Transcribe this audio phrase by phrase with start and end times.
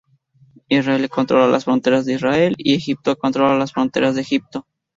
[0.67, 4.65] Israel controla las fronteras de Israel y Egipto controla las fronteras de Egipto.